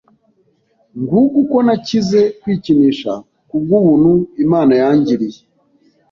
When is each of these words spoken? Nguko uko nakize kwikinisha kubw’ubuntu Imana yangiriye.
Nguko 0.99 1.31
uko 1.41 1.57
nakize 1.67 2.21
kwikinisha 2.41 3.11
kubw’ubuntu 3.49 4.11
Imana 4.43 4.73
yangiriye. 4.81 5.39